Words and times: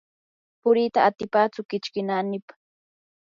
puriita 0.61 0.99
atipachu 1.09 1.61
kichki 1.69 2.01
naanipa. 2.07 2.53